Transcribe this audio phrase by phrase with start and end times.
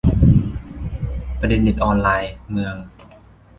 [1.39, 2.75] ประเด็นเน็ต ออนไลน์ เมือง